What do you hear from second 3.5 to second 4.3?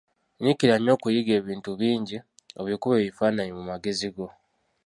mu magezi go.